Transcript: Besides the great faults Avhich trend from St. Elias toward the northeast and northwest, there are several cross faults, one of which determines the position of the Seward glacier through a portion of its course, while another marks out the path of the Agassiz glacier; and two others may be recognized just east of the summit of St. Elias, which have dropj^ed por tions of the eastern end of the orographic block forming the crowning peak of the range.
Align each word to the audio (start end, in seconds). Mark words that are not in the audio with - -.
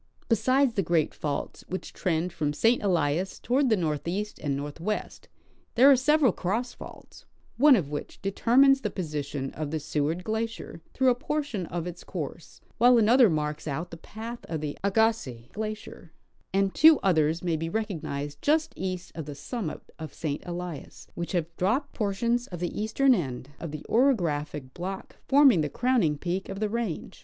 Besides 0.29 0.73
the 0.73 0.81
great 0.81 1.13
faults 1.13 1.63
Avhich 1.69 1.93
trend 1.93 2.33
from 2.33 2.53
St. 2.53 2.81
Elias 2.81 3.37
toward 3.37 3.69
the 3.69 3.77
northeast 3.77 4.39
and 4.39 4.57
northwest, 4.57 5.27
there 5.75 5.91
are 5.91 5.95
several 5.95 6.31
cross 6.31 6.73
faults, 6.73 7.27
one 7.57 7.75
of 7.75 7.91
which 7.91 8.19
determines 8.19 8.81
the 8.81 8.89
position 8.89 9.51
of 9.51 9.69
the 9.69 9.79
Seward 9.79 10.23
glacier 10.23 10.81
through 10.95 11.09
a 11.09 11.13
portion 11.13 11.67
of 11.67 11.85
its 11.85 12.03
course, 12.03 12.61
while 12.79 12.97
another 12.97 13.29
marks 13.29 13.67
out 13.67 13.91
the 13.91 13.95
path 13.95 14.43
of 14.45 14.59
the 14.59 14.75
Agassiz 14.83 15.49
glacier; 15.53 16.11
and 16.51 16.73
two 16.73 16.99
others 17.03 17.43
may 17.43 17.55
be 17.55 17.69
recognized 17.69 18.41
just 18.41 18.73
east 18.75 19.11
of 19.13 19.25
the 19.27 19.35
summit 19.35 19.81
of 19.99 20.15
St. 20.15 20.41
Elias, 20.47 21.09
which 21.13 21.33
have 21.33 21.45
dropj^ed 21.57 21.93
por 21.93 22.11
tions 22.15 22.47
of 22.47 22.59
the 22.59 22.81
eastern 22.81 23.13
end 23.13 23.51
of 23.59 23.69
the 23.69 23.85
orographic 23.87 24.73
block 24.73 25.17
forming 25.27 25.61
the 25.61 25.69
crowning 25.69 26.17
peak 26.17 26.49
of 26.49 26.59
the 26.59 26.69
range. 26.69 27.19